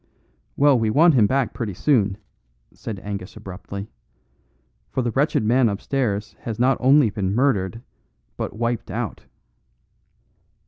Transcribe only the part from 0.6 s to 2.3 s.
we want him back pretty soon,"